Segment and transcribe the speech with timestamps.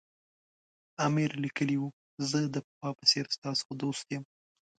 [1.05, 1.89] امیر لیکلي وو
[2.29, 4.23] زه د پخوا په څېر ستاسو دوست یم.